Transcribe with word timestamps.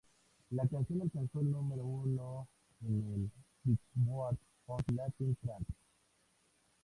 La 0.53 0.65
canción 0.65 1.03
alcanzó 1.03 1.41
el 1.41 1.51
número 1.51 1.85
uno 1.85 2.47
en 2.87 2.97
el 3.13 3.29
Billboard 3.93 4.35
Hot 4.65 4.83
Latin 4.93 5.35
Tracks. 5.43 5.71